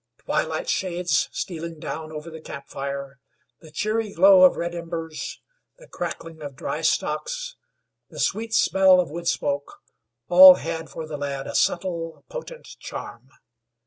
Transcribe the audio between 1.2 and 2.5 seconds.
stealing down over the